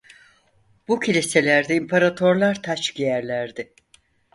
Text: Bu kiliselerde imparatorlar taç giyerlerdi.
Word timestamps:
Bu 0.87 0.99
kiliselerde 0.99 1.75
imparatorlar 1.75 2.63
taç 2.63 2.93
giyerlerdi. 2.95 3.73